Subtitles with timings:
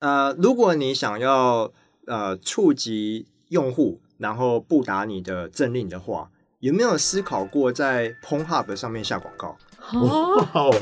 [0.00, 1.70] 呃，如果你想要
[2.06, 6.30] 呃触及用户，然后不打你的政令的话，
[6.60, 9.58] 有没有思考过在 p o n Hub 上面下广告？
[9.92, 10.74] 哦，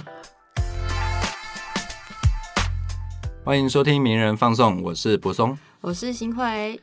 [3.45, 5.59] 欢迎收听名人放送，我是柏松。
[5.81, 6.81] 我是新慧，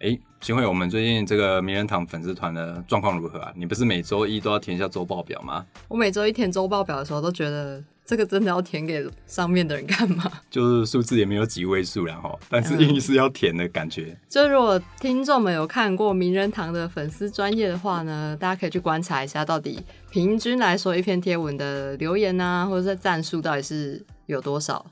[0.00, 3.52] 哎，新慧，我们最近这个名人堂粉丝团的状况如何啊？
[3.54, 5.64] 你不是每周一都要填一下周报表吗？
[5.86, 7.80] 我每周一填周报表的时候，都觉得
[8.10, 10.28] 这个真的要填给上面的人干嘛？
[10.50, 14.18] 就是数字也没有几位数然后，但是硬是要填的感觉。
[14.28, 19.78] 就如果听众们有看过名人堂的粉丝专业的话呢，大家可以去观察一下，到底
[20.10, 24.84] 平均来说一篇贴文的留言啊，或者是赞数到底是有多少？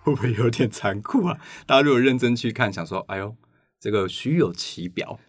[0.00, 1.36] 会不会有点残酷啊？
[1.66, 3.36] 大家如果认真去看，想说，哎呦，
[3.78, 5.20] 这个虚有其表，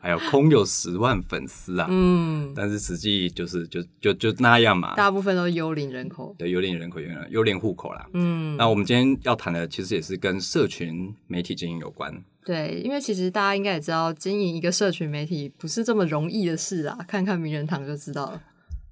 [0.00, 18.42] 还有空有十万粉丝啊，嗯，但是实际就是就就就那样嘛，大部分都是幽灵人口，对，幽灵人口，幽灵幽灵户口啦，嗯，那我们今天要谈的其实也是跟社群媒体经营有关，对，因为其实大家应该也知道，经营一个社群媒体不是这么容易的事啊，看看名人堂就知道了。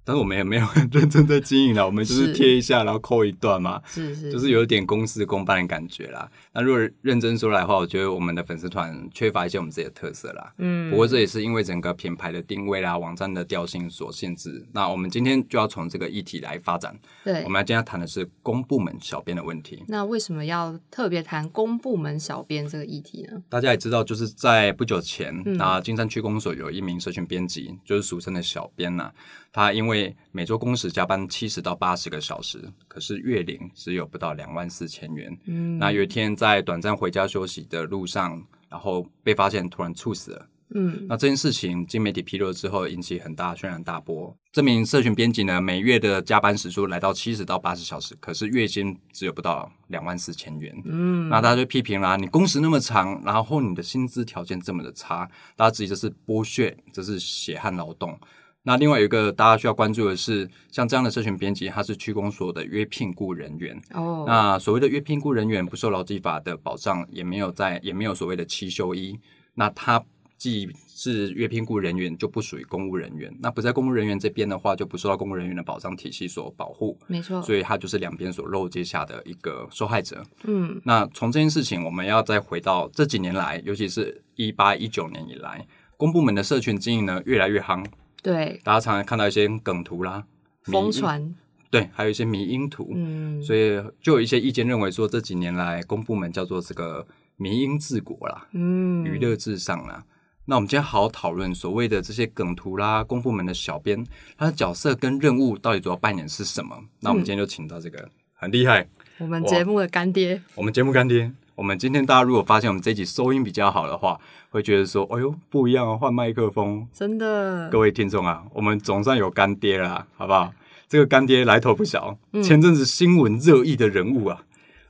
[0.04, 6.30] 但是我们也没有 很认真在经营了，我们就是贴一下，然后扣一段嘛，是是，就是有一点公事公办的感觉啦。
[6.52, 10.52] 那如果认真说来的话，我觉得我们的粉丝团缺乏一些我们自己的特色啦。
[10.58, 14.64] 嗯，不过这也是因为整个品牌的定位啦、网站的调性所限制。
[14.72, 16.94] 那我们今天就要从这个议题来发展。
[17.24, 19.82] 对，我们今天谈的是公部门小编的问题。
[19.88, 23.42] 那为什么要特别谈公部门小编这个议题呢？
[23.48, 29.10] 大家也知道，就是在不久前，那金山区公所有一名社群编辑，就是俗称的小编呐。
[29.54, 35.38] 他因为每周工时加班七十到八十个小时，可是月领只有不到两万四千元。
[35.46, 40.48] 嗯，那有一天在短暂回家休息的路上，然后被发现突然猝死了。
[40.74, 44.36] 嗯，那这件事情经媒体披露之后，引起很大轩然大波。
[44.50, 50.74] 这名社群编辑呢，每月的加班时数来到七十到八十小时，可是月薪只有不到两万四千元。
[50.84, 58.18] 嗯，那大家就批评啦，你工时那么长，然后你的薪资条件这么的差，大家质疑这是剥削，这是血汗劳动。
[58.66, 63.78] 那另外有一个大家需要关注的是，像这样的社群编辑，他是区公所的约聘雇人员。
[63.92, 69.20] 哦，那所谓的约聘雇人员不受劳基法的保障，也没有在，也没有所谓的七休一。
[69.54, 70.02] 那他
[70.38, 73.30] 既是约聘雇人员，就不属于公务人员。
[73.38, 76.98] 那不在公务人员这边的话，就不受到公务人员的保障体系所保护。
[77.06, 80.24] 没错，所以他就是两边所漏接下的一个受害者。
[80.44, 85.66] 嗯，那从这件事情，我们要再回到这几年来，尤其是一八一九年以来，
[85.98, 87.84] 公部门的社群经营呢，越来越夯。
[88.24, 90.24] 对，大家常常看到一些梗图啦，
[90.62, 91.34] 疯传，
[91.70, 100.04] 对，还有一些迷因图，嗯，所以就有一些意见认为说，这几年来公部门叫做这个迷因治国啦，嗯，娱乐至上啦。
[100.46, 104.06] 那我们今天好好讨论所谓的这些梗图啦，公部门的小编，
[104.38, 106.82] 他的角色跟任务到底主要扮演是什么？
[107.00, 111.30] 那我们今天就请到这个很厉害，我们节目的干爹，我们节目干爹。
[111.56, 114.18] 我们今天大家如果发现我们这集收音比较好的话，
[114.50, 120.52] 会觉得说：“哎呦，不一样啊，换麦克风。”真的，各位听众啊，我们总算有干爹了，好不好？
[120.88, 124.42] 这个干爹来头不小，前阵子新闻热议的人物啊，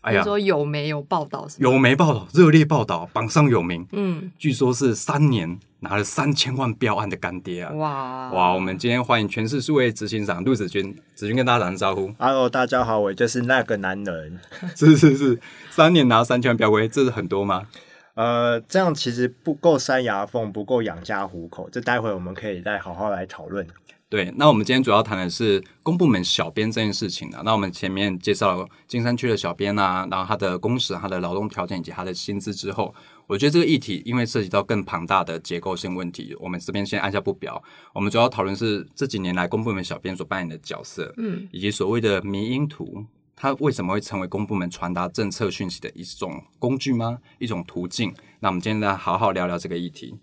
[0.05, 1.47] 哎呀，说有没有报道？
[1.59, 2.29] 有没报道？
[2.33, 3.87] 热烈报道，榜上有名。
[3.93, 5.59] 嗯，据说是三年。
[5.85, 7.71] 拿了三千万标案的干爹啊！
[7.75, 8.55] 哇哇！
[8.55, 12.11] 我们今天欢迎全市数位执行长陆子君，子君跟大家打声招呼。
[12.19, 14.41] Hello，大家好，我就是那个男人。
[14.75, 15.39] 是是是，
[15.71, 17.67] 三年拿三千万标规，这是很多吗？
[18.15, 21.69] 呃，这样其实不够塞牙缝，不够养家糊口。
[21.71, 23.67] 这待会我们可以再好好来讨论。
[24.15, 27.43] 对，那我们今天主要谈的是公部门小编这件事情啊。
[27.45, 32.95] 那我们前面介绍了金山区的小编啊，然后他的工时、他的劳动条件以及他的薪资之后。
[33.27, 37.61] 我觉得这个议题，因为涉及到更庞大的结构性问题，我们这边先按下不表。
[37.93, 43.05] 我们主要讨论是这几年来公部门小编所扮演的角色，嗯，以及所谓的迷因图，
[43.35, 47.19] 它为什么会成为公部门传达政策讯息的一种工具吗？
[47.41, 48.15] 一种途径？
[48.39, 50.15] 那我们今天来好好聊聊这个议题。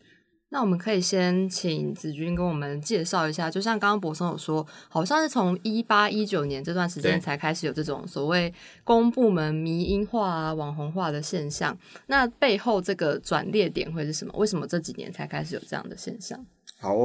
[0.53, 8.53] 那我们可以先请子君跟我们介绍一下，就像刚刚博松有说，好像是从一八一九年这段时间才开始有这种所谓
[8.83, 11.75] 公部门迷因化啊、网红化的现象。
[12.07, 14.33] 那背后这个转捩点会是什么？
[14.35, 16.45] 为什么这几年才开始有这样的现象？
[16.79, 16.97] 好，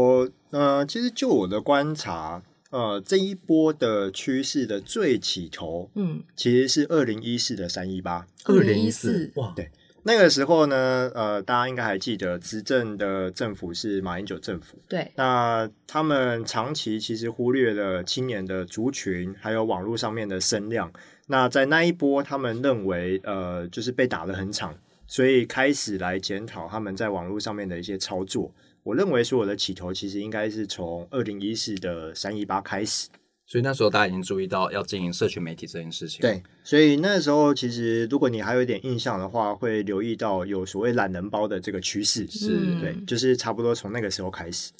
[0.51, 9.71] 呃，其实就我的观察，呃，这一波的趋势的最起头，嗯，其实是二零一四的三一八，二零一四，哇，对。
[10.07, 14.79] 那个时候呢，呃，大家应该还记得，执政的政府是马英九政府。
[14.89, 15.11] 对。
[15.17, 20.93] 那他们长期其实忽略了青年的族群，还有网络上面的声量。
[21.27, 28.55] 那在那一波，他们认为，呃，就是被打得很惨，所以开始来检讨他们在网络上面的一些操作。
[28.85, 33.09] 我认为，所有的起头其实应该是从二零一四的三一八开始。
[33.47, 36.21] 所以那时候大家已经注意到要经营社群媒体这件事情。
[36.21, 42.27] 对，所以那时候其实如果你还有一点印象的话，会留意到有所谓懒人包的这个趋势。
[42.27, 44.73] 是嗯对，就是差不多从那个时候开始。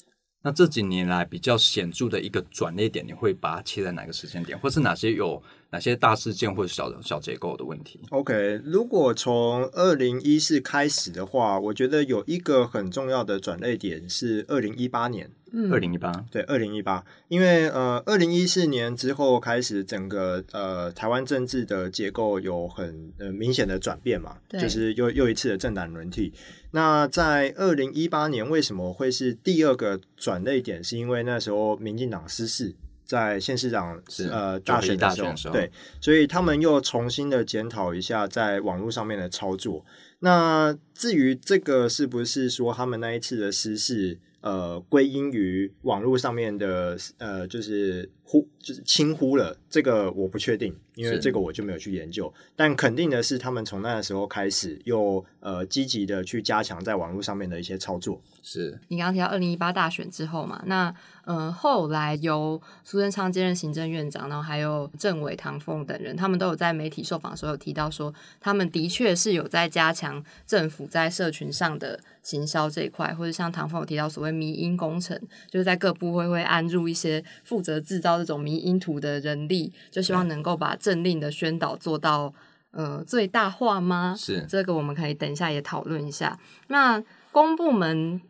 [0.43, 5.41] 那这几年来比较显著的一个转捩点，你会把它切在哪个时间点，或是哪些有
[5.71, 15.31] 哪些大事件或者小小结构的问题？OK，如果从二零一四开始的话，我觉得有一个很重要的转捩点是二零一八年。
[15.53, 26.33] 嗯二零一八，对，二零一八，因为呃，二零一四年之后开始，整个呃台湾政治的结构有很呃明显的转变嘛，对就是又又一次的政党轮替。
[26.71, 30.83] 那在二零一八年为什么会是第二个转捩点？
[30.83, 32.75] 是因为那时候民进党失势，
[33.07, 39.83] 在县市长是呃九合一大选的时候大选的时，候对，所以他们又重新的检讨一下在网络上面的操作。
[40.19, 52.31] 那至于这个是不是说他们那一次的失事，呃，归因于网络上面的呃，就是忽就是轻忽了，这个我不确定，因为这个我就没有去研究。
[52.57, 58.21] 但肯定的是，他们从那个时候开始又呃积极的去加强在网络上面的一些操作。
[58.43, 60.93] 是你刚刚提到二零一八大选之后嘛，那
[61.23, 75.17] 呃后来由苏贞昌接任行政院长，然后还有政委、唐凤等人，他们都有在媒体受访的时候有提到说，他们的确是有在加强政府在社群上的行销这一块，或者像唐凤有提到所谓迷因工程，
[75.49, 82.33] 就是在各部会会安入一些负责制造这种迷因图的人力，就希望能够把政令的宣导做到
[82.71, 84.15] 呃最大化吗？
[84.17, 86.39] 是这个我们可以等一下也讨论一下。
[86.67, 88.21] 那公部门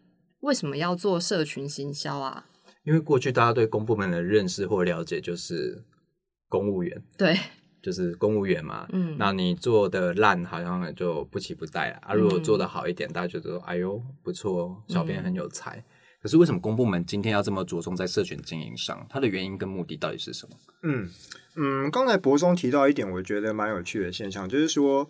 [0.41, 2.45] 为什么要做社群行销啊？
[2.83, 5.83] 因为过去大家对公部门的认识或了解就是
[6.47, 7.37] 公务员，对，
[7.81, 8.87] 就是公务员嘛。
[8.93, 12.13] 嗯那你做的烂，好像就不期不待了啊。
[12.13, 15.83] 如果嗯做的好一点，大家觉得说，哎呦不错哦，小编嗯很有才。
[16.27, 19.07] 可是为什么公部门今天要这么着重在社群经营上？
[19.09, 20.57] 它的原因跟目的到底是什么？
[20.83, 21.09] 嗯
[21.55, 25.07] 嗯，刚才博松提到一点，我觉得蛮有趣的现象，就是说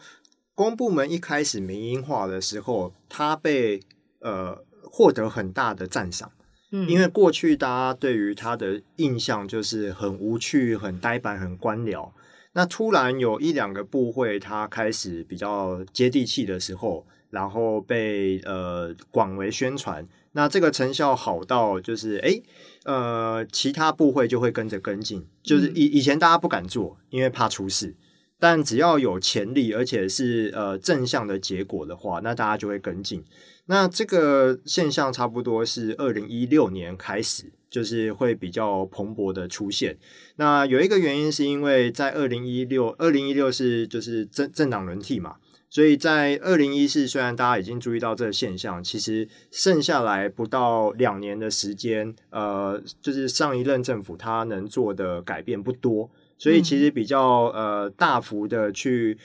[0.54, 3.80] 公部门一开始民营化的时候，它被
[4.20, 6.32] 呃获得很大的赞赏。
[6.72, 12.12] 嗯，因为过去大家对于他的印象就是很无趣、很呆板、很官僚。
[12.54, 22.44] 那突然有一两个部会，它开始比较接地气的时候，然后被呃广为宣传，那这个成效好到就是诶
[22.86, 27.96] 呃其他部会就会跟着跟进，就是以以前大家不敢做，因为怕出事。
[28.40, 33.24] 但只要有潜力，而且是呃正向的结果的话，那大家就会跟进。
[33.66, 39.98] 那这个现象差不多是二零一六年开始，就是会比较蓬勃的出现。
[40.36, 45.38] 那有一个原因是因为在二零一六，二零一六是就是政政党轮替嘛，
[45.70, 59.18] 所以在二零一四虽然大家已经注意到这个现象，其实剩下来不到两年的时间，呃，就是上一任政府他能做的改变不多，所以其实比较呃大幅的去。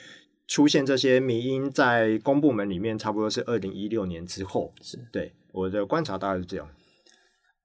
[0.45, 4.73] 出现这些迷因在公部门里面，差不多是二零一六年之后。
[4.81, 6.67] 是对我的观察大概是这样。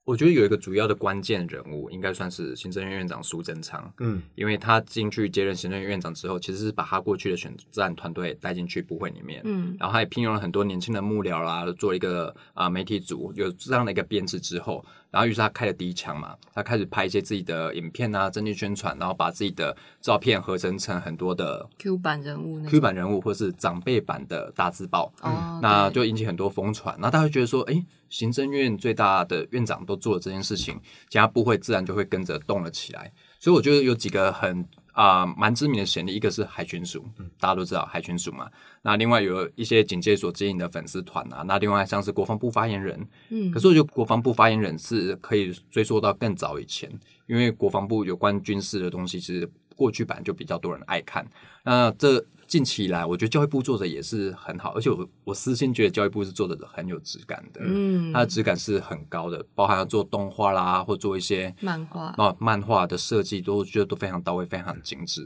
[0.08, 3.92] 我觉得有一个主要的关键人物，应该算是行政院院长苏贞昌。
[3.98, 4.22] 嗯。
[4.36, 9.76] 因为他进去接任行政院院长之后，其实是把他过去的选战团队带进去部会里面，嗯。
[9.78, 33.12] 然后他也聘用了很多年轻的幕僚啦，做一个啊、媒体组，有这样的一个编制之后，然后于是他开了第一枪嘛，他开始拍一些自己的影片啊，政绩宣传，然后把自己的照片合成成很多的 Q 版人物那 Q 版人物或是长辈版的大字报，哦，那就引起很多疯传，然后大家会觉得说，哎，行政院最大的院长都做了这件事情，其他部会自然就会跟着动了起来。
[33.38, 37.04] 所以我觉得有几个很啊蛮、知名的先例，一个是海巡署，
[37.38, 38.50] 大家都知道海巡署嘛。
[38.82, 46.90] 那另外有一些警戒所经营的粉丝团啊，那另外像是国防部发言人，嗯可是我觉得国防部发言人是可以追溯到更早以前，
[47.26, 51.24] 因为国防部有关军事的东西，其实过去版就比较多人爱看。
[51.62, 65.22] 那这近期以来，我觉得教育部做的也是很好，而且我我私心觉得教育部是做的很有质感的，嗯它的质感是很高的，包含要做动画啦，或做一些漫画啊漫画的设计，都觉得都非常到位，非常精致。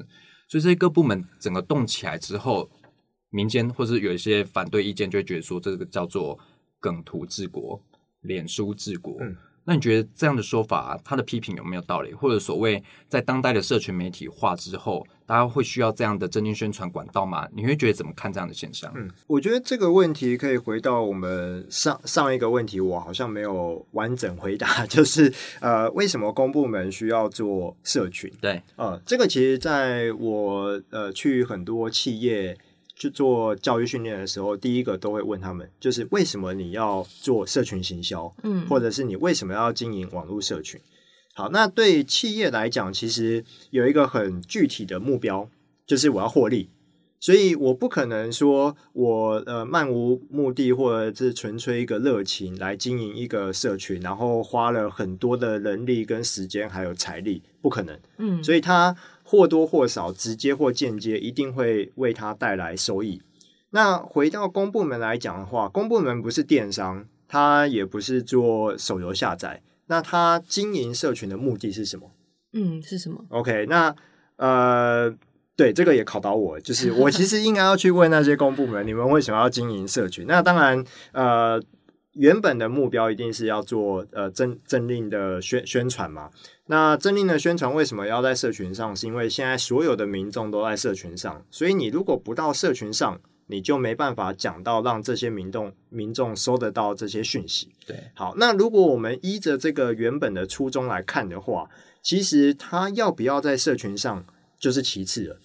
[0.48, 2.68] 所以这些各部门整个动起来之后，
[3.30, 6.36] 民间或是有一些反对意见，就会觉得说这个叫做
[6.80, 7.80] 梗图治国、
[8.22, 9.16] 脸书治国。
[9.20, 12.12] 嗯那你觉得这样的说法，他的批评有没有道理？
[12.12, 17.46] 或者所谓在当代的社群媒体化之后，大家会需要这样的真经宣传管道吗？
[17.54, 18.92] 你会觉得怎么看这样的现象？
[18.96, 28.28] 嗯，我觉得这个问题可以回到我们上上一个问题，我好像没有完整回答， 就是呃，为什么公部门需要做社群？
[28.40, 32.58] 对，呃，这个其实在我呃去很多企业
[33.02, 40.80] 去做教育训练的时候，第一个都会问他们，就是为什么你要做社群行销，嗯或者是你为什么要经营网络社群？
[41.34, 45.48] 好，那对企业来讲，其实有一个很具体的目标，
[45.84, 46.70] 就是我要获利。
[47.18, 57.98] 所以我不可能说我呃漫无目的或者是纯粹一个热情来经营一个社群，然后花了很多的人力跟时间还有财力，不可能。
[58.18, 58.96] 嗯，所以它
[59.32, 63.22] 或多或少直接或间接一定会为他带来收益。
[63.70, 72.10] 那回到公部门来讲的话，公部门不是电商，它也不是做手游下载，那它经营社群的目的是什么
[72.52, 73.96] 嗯是什么？？OK，那
[74.36, 75.16] 呃。
[75.54, 80.26] 对，这个也考到我，就是我其实应该要去问那些公部门，你们为什么要经营社群？
[80.26, 81.62] 那当然，呃，
[82.12, 86.30] 原本的目标一定是要做呃政政令的宣宣传嘛。
[86.66, 88.94] 那政令的宣传为什么要在社群上？
[88.94, 97.70] 是因为现在所有的民众都在社群上，所以你如果不到社群上，你就没办法讲到让这些民众民众收得到这些讯息。
[97.86, 101.68] 对，好，那如果我们依着这个原本的初衷来看的话，
[102.00, 104.24] 其实他要不要在社群上
[104.58, 105.36] 就是其次了。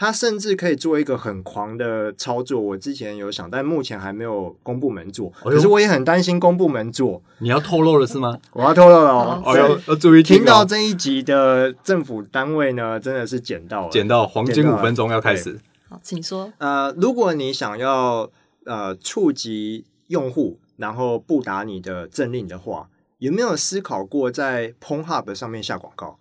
[0.00, 5.32] 他甚至可以做一个很狂的操作，我之前有想，但目前还没有公部门做。
[5.38, 8.38] 哎可是我也很担心公部门做，你要透露了是吗？
[8.52, 9.42] 我要透露了哦。
[9.44, 13.90] 好哎呦，要注意听听到哦，这一集的政府单位呢，真的是捡到了。
[13.90, 15.58] 捡到黄金五分钟要开始。
[15.88, 16.52] 好，请说。
[16.58, 18.30] 呃，如果你想要
[18.66, 22.88] 呃触及用户，然后不打你的政令的话，
[23.18, 26.18] 有没有思考过在 PornHub 上面下广告？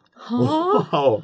[0.91, 1.21] 哦，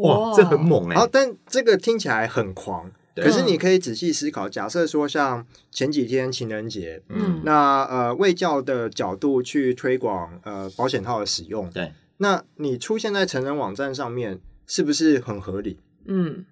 [0.00, 1.06] 哇这很猛哎好，！
[1.06, 2.90] 但这个听起来很狂。
[3.16, 15.78] 可是你可以仔细思考，假设说像前几天情人节，嗯那呃卫教的角度去推广呃保险套的使用，对，那你出现在成人网站上面，是不是很合理？
[16.06, 16.46] 嗯，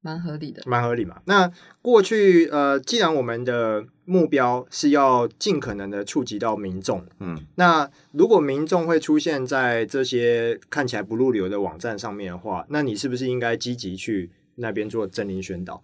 [0.00, 0.62] 蛮合理的。
[0.66, 1.16] 蛮合理嘛。
[1.24, 1.50] 那
[1.82, 15.82] 过去呃，既然我们的目标是要尽可能的触及到民众，嗯，那如果民众会出现在这些看起来不入流的网站上面的话，那你是不是应该积极去那边做真灵宣导？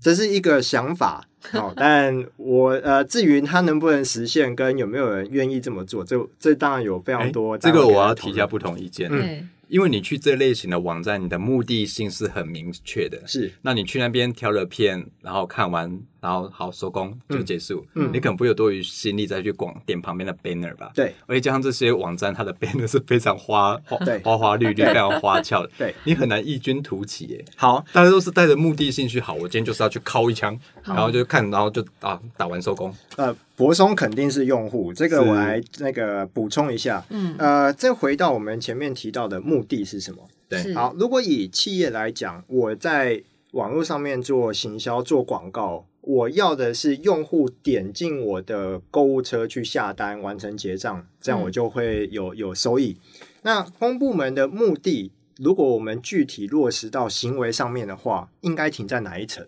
[0.00, 7.56] 这是一个想法 哦，但我呃，至于它能不能实现，跟有没有人愿意这么做，这这当然有非常哎多。
[7.56, 13.26] 这个我要提一下不同意见，对，因为你去这类型的网站，你的目的性是很明确的。
[13.26, 17.84] 是那你去那边挑了片，然后看完，然后好收工就结束。
[17.96, 20.90] 嗯你可能不会有多余心力再去广点旁边的 banner 吧？
[20.94, 27.44] 对而且加上这些网站，它的 banner 是非常花花花花绿绿、非常花俏的，对，你很难异军突起耶。
[27.56, 32.94] 好，大家都是带着目的性去，好，我今天就是要去敲一枪，然后就看，然后就啊打完收工。
[33.16, 37.04] 呃，博松肯定是用户，这个我来那个补充一下。
[37.10, 40.28] 嗯，呃，再回到我们前面提到的目的是什么？
[40.48, 52.98] 对好，如果以企业来讲，我在网络上面做行销、做广告，我要的是用户点进我的购物车去下单、完成结账，这样嗯我就会有有收益。
[53.42, 59.46] 那公部门的目的，如果我们具体落实到行为上面的话，应该停在哪一层？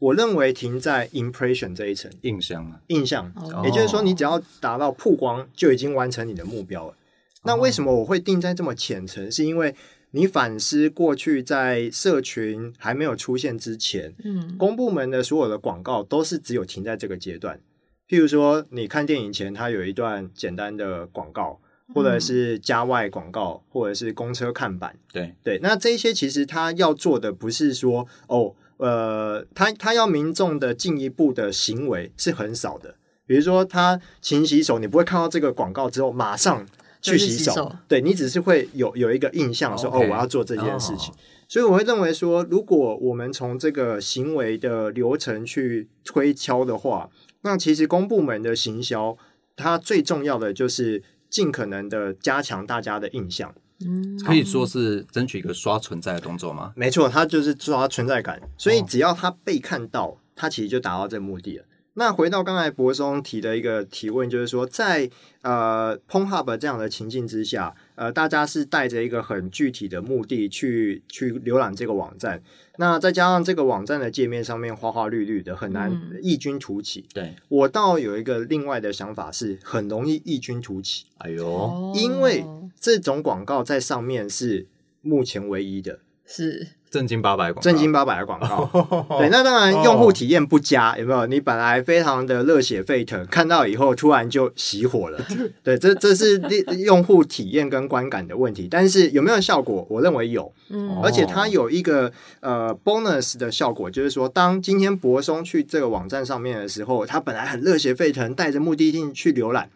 [0.00, 2.10] 我认为停在 impression 这一层。
[2.22, 6.96] 印象啊，印象，哦也就是说，你只要达到曝光，就已经完成你的目标了。
[7.44, 9.30] 那为什么我会定在这么浅层？
[9.30, 9.74] 是因为
[10.14, 17.60] 你反思过去在社群还没有出现之前，嗯，公部门的所有的广告都是只有停在这个阶段。
[18.08, 21.60] 譬如说，你看电影前，它有一段简单的广告，
[21.92, 24.96] 或者是家外广告，或者是公车看板。
[25.12, 32.94] 对，对，那这些其实他要做的不是说哦，呃，他他要民众的进一步的行为是很少的。
[33.26, 36.64] 比如说他勤洗手，你不会看到这个广告之后马上
[37.12, 41.12] 去洗手，洗手对你只是会有有一个印象说哦，我要做这件事情。
[41.12, 47.10] 哦所以我会认为说，如果我们从这个行为的流程去推敲的话，
[47.42, 49.16] 那其实公部门的行销，
[49.54, 53.54] 它最重要的就是尽可能的加强大家的印象。
[53.84, 56.72] 嗯可以说是争取一个刷存在的动作吗？
[56.74, 61.64] 没错，它就是刷存在感，所以哦只要它被看到，它其实就达到这个目的了。
[61.94, 65.08] 那回到刚才博松提的一个提问，就是说在
[65.42, 72.42] 呃 PornHub 这样的情境之下，呃，大家是带着一个很具体的目的去去浏览这个网站，
[72.78, 77.06] 那再加上这个网站的界面上面花花绿绿的，很难嗯异军突起。
[77.14, 82.44] 对，我倒有一个另外的想法是，很容易异军突起，哎呦，哦因为
[82.80, 84.66] 这种广告在上面是
[85.00, 86.00] 目前唯一的。
[86.26, 88.70] 是正经八百广告，正经八百的广告。
[89.18, 91.26] 对，那当然用户体验不佳，有没有？
[91.26, 95.18] 你本来非常的热血沸腾，看到以后突然就熄火了。
[95.64, 98.68] 对，这这是利用户体验跟观感的问题。
[98.70, 99.84] 但是有没有效果？
[99.90, 109.68] 我认为有，嗯而且它有一个呃 bonus 的效果，就是说，当今天博松去这个网站上面的时候，他本来很热血沸腾，带着目的性去浏览。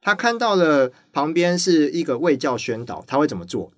[0.00, 3.72] 他看到了旁边是一个卫教宣导，他会怎么做？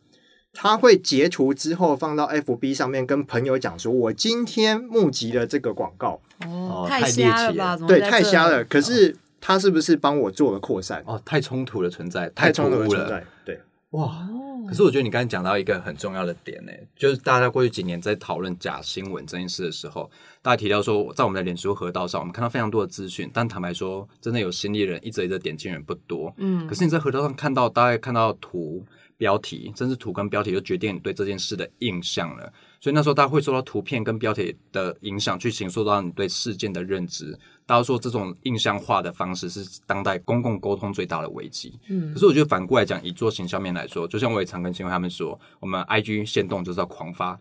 [0.53, 7.77] 他会截图之后放到 FB 上面，跟朋友讲说：“我今天募集了这个广告。”哦，哦太太猎奇瞎了吧？
[7.87, 8.63] 对，太瞎了。
[8.65, 11.03] 可是他是不是帮我做了扩散？
[11.07, 12.53] 哦，太冲突的存在，太。
[12.53, 13.25] 冲突的存在。
[13.45, 14.29] 对，哇！
[14.63, 26.33] 哦，可是我觉得你刚才讲到一个很重要的点呢，就是大家过去几年在讨论假新闻这件事的时候，大家提到说，在我们的脸书河道上，我们看到非常多的资讯，但坦白说，真的有心力的人一则一则点进人不多。
[26.37, 28.85] 嗯可是你在河道上看到，大概看到图、
[29.17, 32.53] 标题，甚至图跟标题就决定你对这件事的印象了。
[32.81, 37.39] 所以那时候大家会受到图片跟标题的影响，去形塑到你对事件的认知。
[37.65, 41.79] 大家说这种印象化的方式是当代公共沟通最大的危机。
[41.89, 47.39] 嗯可是我觉得反过来讲，以做行销面来说，就像我也常跟新闻他们说，我们 IG 限动就是要狂发，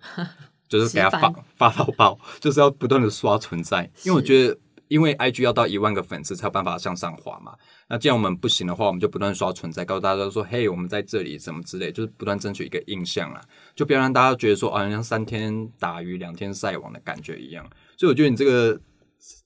[0.67, 3.83] 就是给他发发到爆，就是要不断的刷存在。
[4.03, 7.53] 因为我觉得，因为 IG 要到一万个粉丝才有办法向上滑嘛。
[7.89, 13.41] 那既然我们不行的话，我们就不断刷存在，告诉大家说，嘿，我们在这里，什么之类，就是不断争取一个印象啦，
[13.75, 17.69] 就不要让大家觉得说，啊，像三天打鱼两天晒网的感觉一样。
[17.97, 18.79] 所以我觉得你这个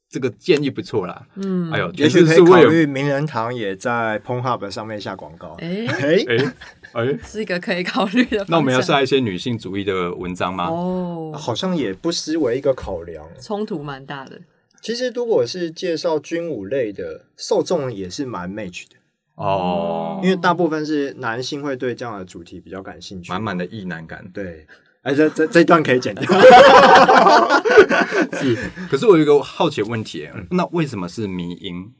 [0.09, 1.27] 这个建议不错啦。
[1.35, 5.55] 嗯哎呦，也许可以考虑名人堂也在 PornHub 上面下广告。
[5.59, 6.53] 哎，哎，哎
[6.93, 8.45] 哎，是一个可以考虑的。
[8.47, 10.67] 那我们要下一些女性主义的文章吗？
[10.69, 13.27] 哦，好像也不失为一个考量。
[13.41, 14.39] 冲突蛮大的。
[14.81, 18.95] 其实如果是介绍军武类的，受众也是蛮 match 的，
[19.33, 23.31] 哦，因为大部分是男性会对这样的主题比较感兴趣。
[23.31, 24.23] 满满的意难感。
[24.31, 24.67] 对，
[25.05, 26.23] 哎，这这这一段可以剪掉。
[28.33, 28.57] 是，
[28.89, 31.93] 可是我有一个好奇的问题，那为什么是迷音？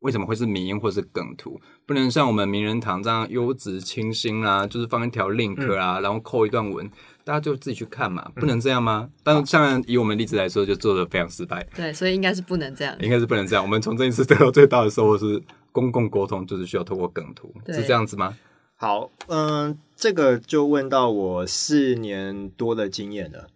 [0.00, 1.60] 为什么会是迷音或是梗图？
[1.84, 6.88] 不能像我们名人堂这样优质清新啊，就是放一条 link 啊，然后扣一段文，
[7.24, 9.08] 大家就自己去看嘛，不能这样吗？
[9.22, 12.96] 但像以我们例子来说，就做的非常失败，对，所以应该是不能这样。
[13.00, 13.62] 应该是不能这样。
[13.62, 18.34] 我们从这一次得到最大的收获是，公共沟通就是需要透过梗图，是这样子吗？
[18.78, 23.48] 好，嗯，这个就问到我四年多的经验了，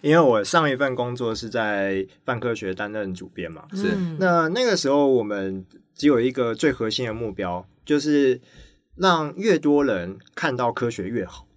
[0.00, 3.66] 因为我上一份工作是在泛科学担任主编嘛。
[3.72, 8.40] 是嗯那那个时候我们只有一个最核心的目标，就是
[8.94, 11.48] 让越多人看到科学越好。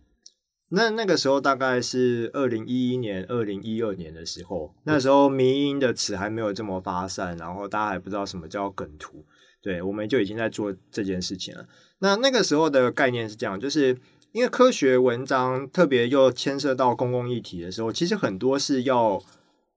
[0.69, 9.23] 那那个时候大概是二零一一年、二零一二年的时候，那时候迷音的词还没有这么发散，然后大家还不知道什么叫梗图，
[9.61, 11.65] 对，我们就已经在做这件事情了。
[11.99, 13.97] 那那个时候的概念是这样，就是
[14.31, 19.21] 因为科学文章特别又牵涉到公共议题的时候，其实很多是要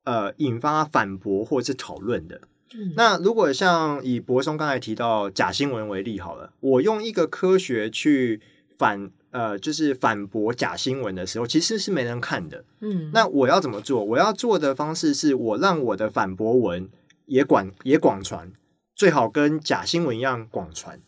[0.05, 2.41] 呃引发反驳或是讨论的。
[2.73, 8.41] 嗯那如果像以博松刚才提到假新闻为例好了，我用一个科学去
[8.79, 12.65] 反呃就是反驳假新闻的时候，其实是没人看的。
[12.81, 14.05] 嗯，那我要怎么做？
[14.05, 16.89] 我要做的方式是我让我的反驳文
[17.27, 18.53] 也广也广传，
[19.01, 21.01] 最好跟假新闻一样广传。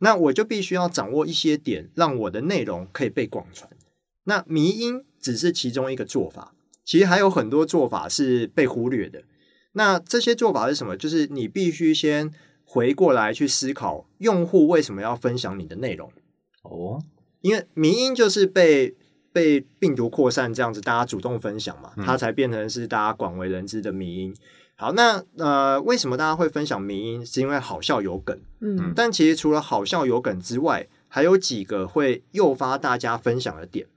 [0.00, 3.70] 那我就必须要掌握一些点，让我的内容可以被广传。
[4.24, 6.52] 那迷音只是其中一个做法，
[6.84, 9.22] 其实还有很多做法是被忽略的。
[9.72, 10.94] 那这些做法是什么？
[10.94, 12.30] 就是你必须先
[12.64, 16.12] 回过来去思考，用户为什么要分享你的内容。
[16.64, 17.02] 哦，
[17.40, 18.94] 因为迷音就是被
[19.32, 24.36] 被病毒扩散这样子，大家主动分享嘛，它才变成是大家广为人知的迷音。
[24.80, 27.26] 好，那呃，为什么大家会分享迷音？
[27.26, 33.88] 是因为好笑有梗，嗯但其实除了好笑有梗之外，还有几个会诱发大家分享的点。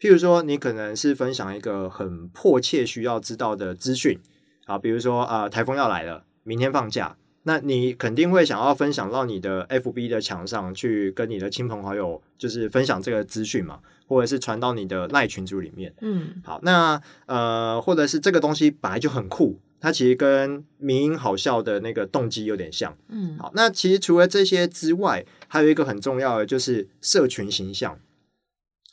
[0.00, 4.18] 譬如说，你可能是分享一个很迫切需要知道的资讯
[4.64, 15.92] 啊，比如说啊、呃台风要来了，明天放假，那你肯定会想要分享到你的 FB 的墙上去，跟你的亲朋好友就是分享这个资讯嘛，或者是传到你的赖群组里面。
[16.00, 22.96] 嗯好，那呃，或者是这个东西本来就很酷，它其实跟民音好笑的那个动机有点像。
[23.08, 27.98] 嗯好，那其实除了这些之外，还有一个很重要的就是社群形象。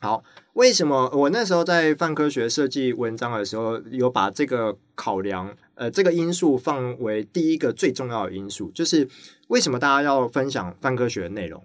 [0.02, 0.24] 好，
[0.54, 9.08] 为什么我那时候在泛科学设计文章的时候，有把这个考量，呃，这个因素放为第一个最重要的因素，就是
[9.50, 11.64] 为什么大家要分享泛科学的内容？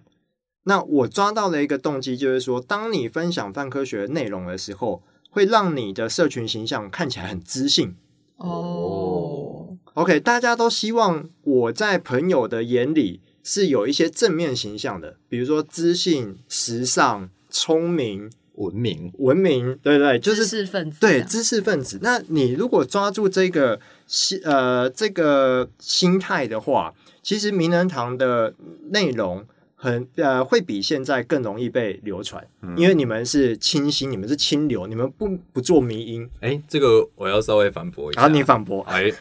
[0.64, 7.96] 那我抓到了一个动机，就是说，当你分享泛科学的内容的时候，会让你的社群形象看起来很知性。
[8.36, 19.12] 哦，OK，大家都希望我在朋友的眼里是有一些正面形象的，比如说知性、时尚、聪明、文明。
[19.18, 21.98] 文明，对对，就是知是识分子对知识分子。
[22.02, 26.92] 那你如果抓住这个心呃这个心态的话，
[27.22, 28.54] 其实名人堂的
[28.90, 29.46] 内容
[29.84, 32.42] 很呃会比现在更容易被流传，
[32.74, 36.26] 因为你们是清新，你们是清流，你们不不做迷音。
[36.40, 38.22] 哎，这个我要稍微反驳一下。
[38.22, 39.12] 啊你反驳，哎，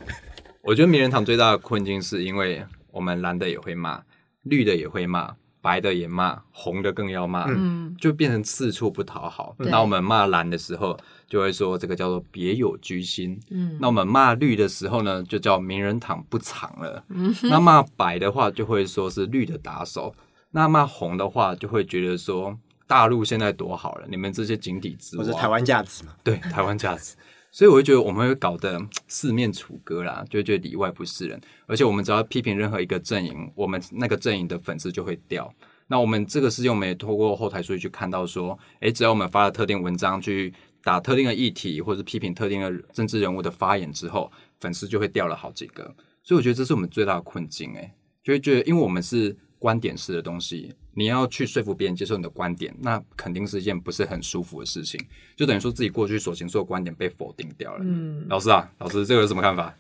[0.62, 4.02] 我觉得名人堂最大的困境是因为我们蓝的也会骂，
[4.43, 9.54] 绿的也会骂，白的也骂，红的更要骂，嗯，就变成四处不讨好。
[9.58, 10.97] 对那我们骂蓝的时候，
[11.28, 13.38] 就会说这个叫做别有居心。
[13.49, 17.04] 嗯那我们骂绿的时候呢，就叫名人堂不藏了。
[17.10, 20.13] 嗯那骂白的话，就会说是绿的打手；
[20.55, 26.13] 那骂红的话，就会觉得说大陆现在多好了，你们这些井底之蛙，或者台湾价值嘛。
[26.23, 27.15] 对台湾价值。
[27.51, 31.39] 所以我就觉得我们会搞得四面楚歌啦，就会觉得里外不是人。
[31.67, 35.51] 而且我们只要批评任何一个阵营，我们那个阵营的粉丝就会掉。
[35.87, 45.83] 那我们这个事情，我们也透过后台数据去看到说，诶，只要我们发了特定文章去打特定的议题，或者批评特定的政治人物的发言之后，粉丝就会掉了好几个。
[46.23, 47.91] 所以我觉得这是我们最大的困境，诶，
[48.23, 54.99] 就会觉得因为我们是观点式的东西，你要去说服别人接受你的观点，那肯定是一件不是很舒服的事情，
[55.38, 57.80] 就等于说自己过去所行所有观点被否定掉了。
[57.82, 59.73] 嗯老师啊，老师这个有什么看法？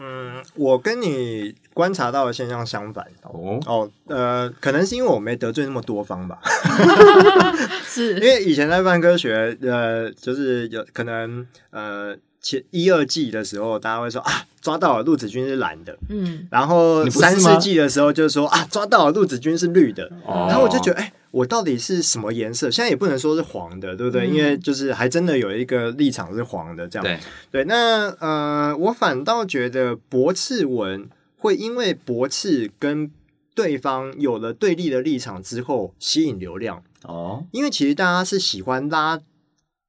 [0.00, 3.06] 嗯，我跟你观察到的现象相反。
[3.22, 6.40] 哦，哦，呃，可能是因为我没得罪那么多方吧。
[6.78, 12.16] 因 是， 为以前在办科学，呃，就是有可能，呃，
[12.48, 16.48] 前一二季的时候，大家会说啊，抓到了陆子君是蓝的，嗯。
[16.50, 20.46] 然后三四季的时候就说啊，抓到了陆子君是绿的，哦。
[20.48, 22.70] 然后我就觉得，哎、我到底是什么颜色？
[22.70, 24.26] 现在也不能说是黄的，对不对？
[24.26, 24.34] 嗯。
[24.34, 27.04] 因为就是还真的有一个立场是黄的，这样。
[27.04, 27.18] 对，
[27.50, 31.06] 对，那呃，我反倒觉得驳斥文
[31.36, 33.10] 会因为驳斥跟
[33.54, 39.20] 对方有了对立的立场之后吸引流量，哦，因为其实大家是喜欢拉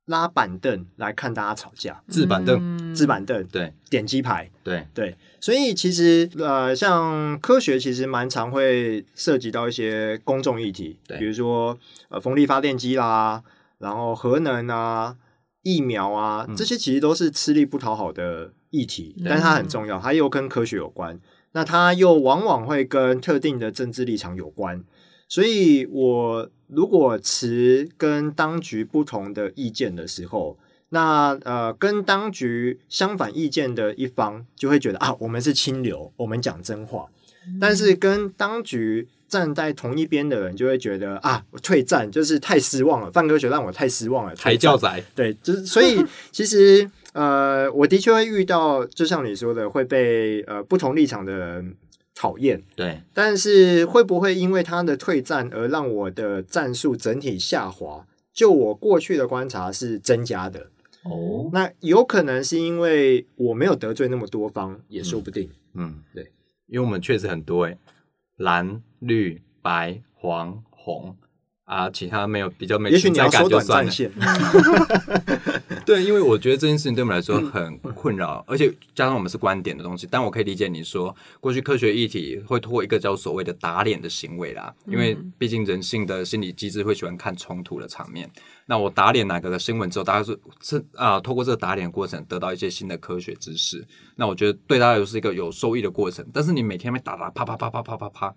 [0.09, 2.95] 拉板凳来看大家吵架，置板凳，嗯。
[2.95, 3.71] 置板凳、对。
[3.89, 11.17] 点鸡排，对，对，所以其实呃，像科学其实蛮常会涉及到一些公众议题，对。
[11.19, 11.77] 比如说
[12.09, 13.43] 呃风力发电机啦，
[13.77, 15.15] 然后核能啊、
[15.61, 16.55] 疫苗啊，嗯。
[16.55, 21.19] 这些其实都是吃力不讨好的议题，但是它很重要，它又跟科学有关，
[21.51, 24.83] 那它又往往会跟特定的政治立场有关，
[25.27, 30.57] 所以我如果持跟当局不同的意见的时候，
[30.89, 37.09] 那呃，跟当局相反意见的一方就会觉得啊，我们是清流，我们讲真话；
[37.59, 51.75] 但是跟当局站在同一边的人就会觉得啊，我退战就是太失望了，范科学让我太失望了，抬轿仔，对，就是所以其实呃，我的确会遇到，就像你说的，会被呃不同立场的人
[52.19, 58.05] 讨厌，对，但是会不会因为他的退战而让我的战术整体下滑？
[58.33, 60.69] 就我过去的观察是增加的，
[61.03, 65.49] 哦，那有可能是因为我没有得罪那么多方，也说不定。
[65.75, 66.29] 嗯，对，
[66.67, 67.77] 因为我们确实很多诶，
[68.35, 71.15] 蓝、绿、白、黄、红
[71.69, 75.59] 啊，其他没有比较没也许存在你要缩短感就算了。
[75.85, 88.27] 对，因为我觉得这件事情对我们来说很困扰，而且加上我们是观点的东西，但我可以理解你说，过去科学议题会通过一个叫所谓的打脸的行为啦，因为毕竟人性的心理机制会喜欢看冲突的场面。
[88.65, 96.25] 那我打脸哪个的新闻之后，大家是是啊，透过这个打脸的过程得到一些新的科学知识，那我觉得对大家来说是一个有收益的过程。
[96.33, 98.35] 但是你每天被打打啪啪啪啪啪啪啪，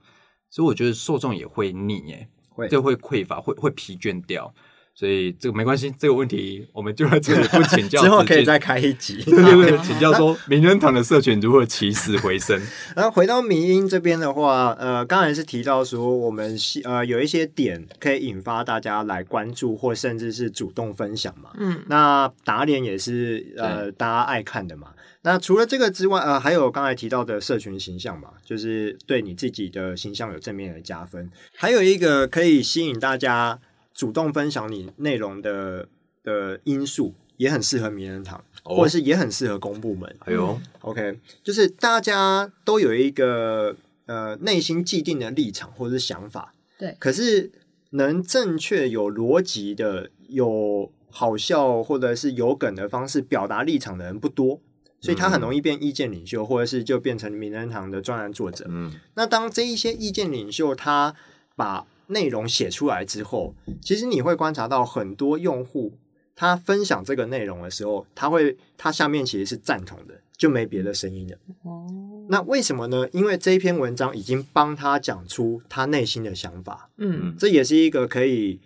[0.50, 4.52] 所以我觉得受众也会腻耶，会这会匮乏，会会疲倦掉。
[4.94, 9.22] 所以这个没关系，这个问题我们就在这里不请教 之后可以再开一集。
[9.24, 12.60] 对对对，请教说名人堂的社群如何起死回生？
[12.94, 21.52] 然后回到民音这边的话，呃，刚才是提到说我们希呃有一些点可以引发大家来关注，或甚至是主动分享嘛。
[21.58, 24.88] 嗯那打脸也是呃大家爱看的嘛。
[25.24, 31.30] 那除了这个之外，呃，还有刚才提到的社群形象嘛，就是对你自己的形象有正面的加分。
[31.54, 33.60] 还有一个可以吸引大家
[33.94, 35.88] 主动分享你内容的
[36.24, 40.16] 的因素，也很适合名人堂，哦或者是也很适合公部门。
[40.20, 47.52] 哎呦，OK，就是大家都有一个呃内心既定的立场或者是想法，对可是
[47.90, 54.60] 能正确有逻辑的、有好笑或者是有梗的方式表达立场的人不多，
[55.02, 58.64] 所以他很容易变意见领袖，或者是就变成名人堂的专栏作者。
[58.68, 61.14] 嗯，那当这一些意见领袖他
[61.56, 65.98] 把内容写出来之后，其实你会观察到很多用户，
[66.36, 71.36] 他分享这个内容的时候，他会他下面其实是赞同的，就没别的声音了。
[71.64, 71.86] 哦，
[72.28, 73.08] 那为什么呢？
[73.12, 78.60] 因为这一篇文章已经帮他讲出他内心的想法，嗯这也是一个可以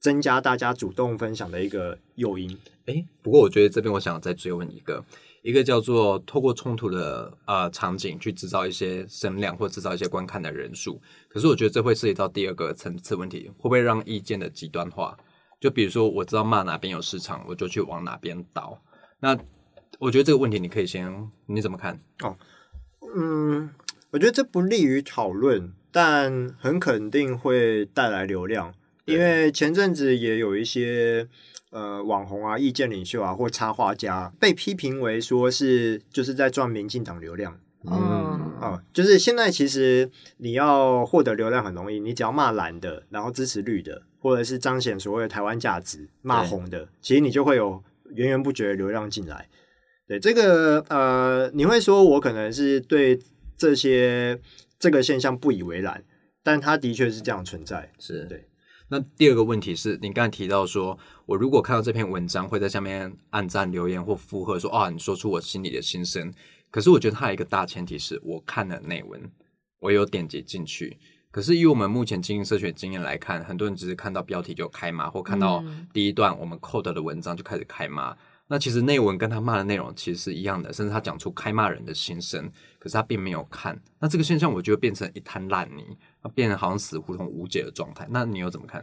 [0.00, 2.56] 增加大家主动分享的一个诱因。
[2.86, 5.04] 哎，不过我觉得这边我想再追问一个，
[5.42, 11.00] 一个叫做透过冲突的呃场景去制造一些声量或制造一些观看的人数。
[11.28, 15.16] 可是我觉得这会涉及到第二个层次问题，会不会让意见的极端化？
[15.60, 18.80] 就比如说我知道骂哪边有市场，我就去往哪边倒。
[19.20, 19.36] 那
[19.98, 22.00] 我觉得这个问题你可以先你怎么看？
[22.22, 22.36] 哦
[23.14, 23.70] 嗯，
[24.10, 31.28] 我觉得这不利于讨论，但很肯定会带来流量，因为前阵子也有一些
[31.70, 37.58] 呃网红啊、意见领袖啊或插画家被批评为说是就是在赚民进党流量。
[37.84, 47.82] 嗯，哦，就是现在其实你要获得流量很容易，你只要骂蓝的，然后支持绿的，或者是彰显所谓的台湾价值，骂红的，其实你就会有
[48.14, 49.48] 源源不绝的流量进来。
[50.06, 53.18] 对这个呃，你会说我可能是对
[53.56, 54.38] 这些
[54.78, 56.04] 这个现象不以为然，
[56.44, 57.90] 但它的确是这样存在。
[57.98, 58.44] 是对。
[58.92, 66.30] 那第二个问题是你刚才提到说，我如果看到这篇文章，会在下面按赞留言或附和说啊，你说出我心里的心声。
[66.70, 69.18] 可是我觉得它有一个大前提是我看了内文，
[69.80, 70.98] 我有点击进去。
[71.30, 78.14] 可是以我们目前经营社群经验来看，很多人只是看到标题就开骂，或看到第一段我们 code 的文章就开始开骂。
[78.52, 83.80] 那其实内文跟他骂的内容其实是一样的，甚至他讲出开骂人的心声，可是他并没有看。
[83.98, 88.06] 那这个现象我觉得变成一滩烂泥，那变成好像死胡同无解的状态。
[88.10, 88.82] 那你又怎么看？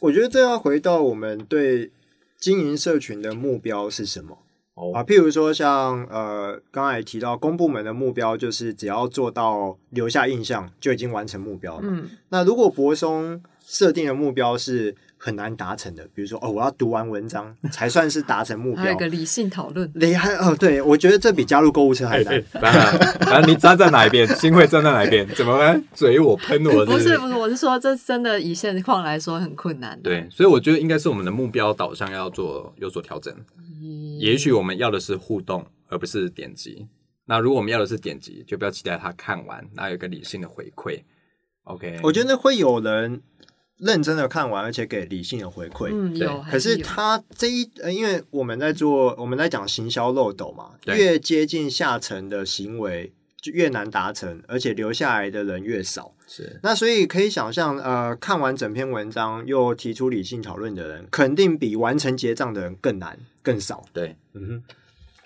[0.00, 1.92] 我觉得这要回到我们对
[2.40, 4.36] 经营社群的目标是什么。
[4.92, 11.82] 啊，譬如说像呃，刚才提到公部门的目标就是只要做到留下印象就已经完成目标了。
[11.84, 20.56] 嗯，那如果博松设定的目标是很难达成的，比如说哦，我要读完文章才算是达成目标，还有一个理性讨论，你还哦！
[20.56, 22.42] 对，我觉得这比加入购物车还难。
[22.62, 24.26] 啊，你站在哪一边？
[24.36, 25.28] 新会站在哪一边？
[25.34, 25.58] 怎么
[25.92, 26.86] 嘴我喷我？
[26.86, 30.00] 不是不是，我是说这真的以现况来说很困难。
[30.00, 33.34] 对，所以我觉得应该是我们的目标导向要做有所调整。
[34.20, 36.86] 也许我们要的是互动，而不是点击。
[37.26, 41.00] 那如果我们要的是点击，就不要期待他看完，那有一个理性的回馈。
[41.64, 43.20] OK，我觉得会有人
[43.78, 45.88] 认真的看完，而且给理性的回馈。
[45.92, 46.44] 嗯，有。
[46.50, 56.12] 可是他这一，呃，因为我们在做，我们在讲行销漏斗嘛，越接近下层的行为就越难达成，而且留下来的人越少。
[56.26, 56.58] 是。
[56.62, 63.18] 那所以可以想象，呃，看完整篇文章又提出理性讨论的人，肯定比完成结账的人更难。
[63.40, 64.62] 更少，对，嗯哼，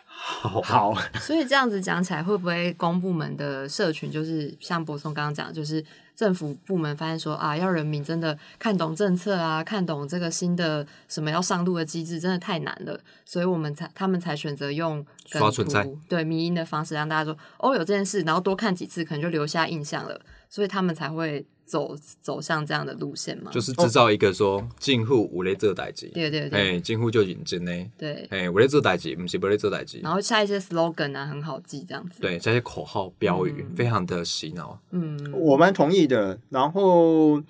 [0.06, 5.84] 好，好， 所以这样子讲起来，会不会公部门的社群就是像博松刚刚讲，就是
[6.14, 20.20] 政府部门发现说啊，要人民真的看懂政策啊，看懂这个新的什么要上路的机制，真的太难了，所以我们才他们才选择用刷存在对迷音的方式让大家说哦有这件事，然后多看几次，可能就留下印象了，
[20.52, 21.44] 所以他们才会。
[21.64, 36.38] 走走向这样的路线嘛，就是制造一个说近乎无雷这代机，对对对，哎，近乎就引进呢，对，哎，无雷这代机不是无雷这代机，然后下一些 slogan 啊，很好记这样子，对，加些口号标语，非常的洗脑，嗯，我蛮同意的。
[36.50, 37.42] 然后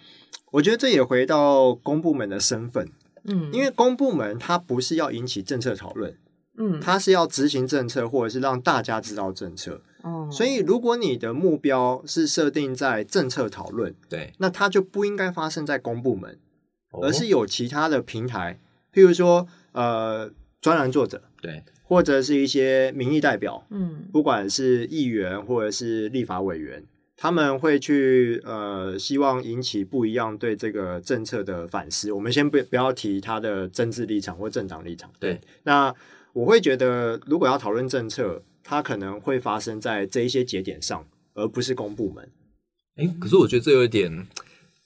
[0.53, 2.89] 我觉得这也回到公部门的身份，
[3.25, 6.17] 嗯，因为公部门它不是要引起政策讨论，
[6.59, 9.81] 嗯，它是要执行政策或者是让大家知道政策。
[10.03, 16.39] 哦，所以如果你的目标是设定在政策讨论，对，那它就不应该发生在公部门，
[17.01, 18.59] 而是有其他的平台，
[18.93, 26.85] 譬如说呃专栏作者，对，或者是一些民意代表，嗯，不管是议员或者是立法委员，
[27.17, 32.11] 他们会去呃希望引起不一样对这个政策的反思。
[32.11, 35.95] 我们先不不要提他的政治立场或政党立场，对，那
[36.33, 38.43] 我会觉得如果要讨论政策。
[38.65, 42.31] 它可能会发生在这一些节点上，而不是公部门。
[42.95, 44.29] 哎，可是我觉得这有一点，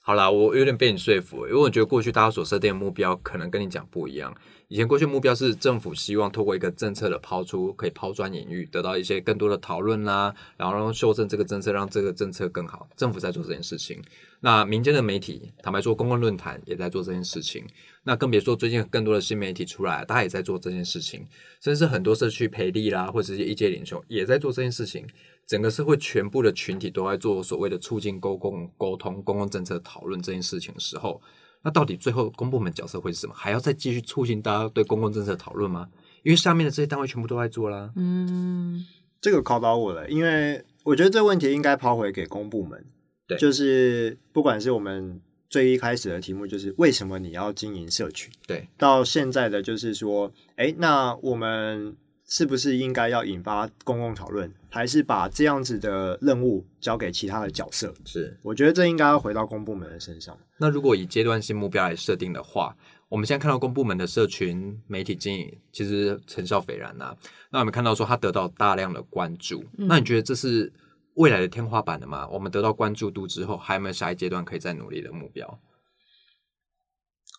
[0.00, 4.34] 好啦，我有点被你说服，因为我觉得过去大家所设定的目标可能跟你讲不一样。
[4.68, 12.88] 以前过去目标是政府希望透过一个政策的抛出，可以抛砖引玉，得到一些更多的讨论啦，然后修正这个政策，让这个政策更好。
[12.96, 14.02] 政府在做这件事情，
[14.40, 17.62] 那民间的媒体，坦白说，公共论坛也在做这件事情。
[18.08, 21.26] 那更别说最近更多的新媒体出来，大家也在做这件事情，
[21.60, 25.04] 甚至很多社区培力啦，或者是一界领袖也在做这件事情。
[25.44, 31.20] 整个社会全部的群体都在做所谓的促进公共沟通、公共政策讨论这件事情的时候。
[31.62, 33.34] 那到底最后公部门角色会是什么？
[33.34, 35.88] 还要再继续促进大家对公共政策讨论吗？
[36.22, 37.92] 因为下面的这些单位全部都在做啦。
[37.96, 38.86] 嗯，
[39.20, 42.84] 这个考倒我了，因为我觉得这个问题应该抛回给公部门。
[43.26, 48.32] 对，就是不管是我们最一开始的题目，就是为什么你要经营社群？
[48.46, 51.96] 对，到现在的就是说，哎，那我们。
[52.28, 57.94] 是不是应该要引发公共讨论，还是把这样子的任务交给其他的角色？
[58.04, 60.36] 是，我觉得这应该要回到公部门的身上。
[60.56, 62.76] 那如果以阶段性目标来设定的话，
[63.08, 67.14] 我们现在看到公部门的社群媒体经营其实成效斐然呐。
[67.50, 70.72] 那我们看到说它得到大量的关注，那你觉得这是
[71.16, 72.26] 未来的天花板了吗？
[72.28, 75.60] 我们得到关注度之后，还有没有下一阶段可以再努力的目标？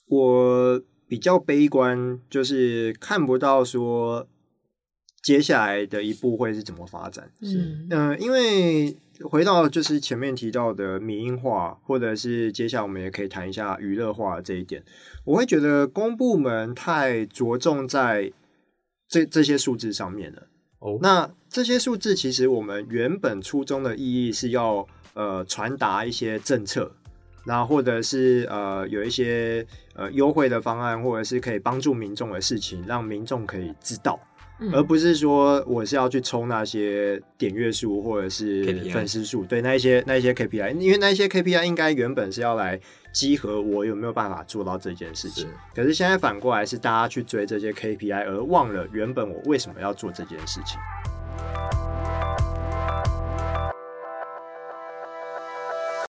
[0.07, 4.27] 我比较悲观，就是看不到说。
[5.23, 7.29] 接下来的一步会是怎么发展？
[7.41, 14.81] 是嗯，因为回到就是前面提到的民营化，或者是接下来我们也可以谈一下娱乐化这一点。
[15.25, 18.31] 我会觉得公部门太着重在
[19.09, 20.47] 这这些数字上面了。
[20.79, 26.91] 哦，那这些数字其实我们原本初衷的意义是要呃传达一些政策，
[27.45, 34.19] 那或者是呃有一些呃优惠的方案，或者是可以帮助民众的事情，让民众可以知道。
[34.73, 42.79] 而不是说我是要去冲那些点阅数或者是粉丝数，对那一些那一些 KPI，因为那一些 KPI 应该原本是要来
[43.11, 45.49] 集合我有没有办法做到这件事情是。
[45.75, 50.79] 可是现在反过来是大家去追这些 KPI，而忘了原本我为什么要做这件事情。